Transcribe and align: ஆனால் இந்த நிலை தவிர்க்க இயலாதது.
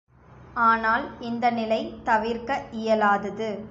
ஆனால் 0.61 1.05
இந்த 1.21 1.45
நிலை 1.51 1.81
தவிர்க்க 2.03 2.61
இயலாதது. 2.81 3.51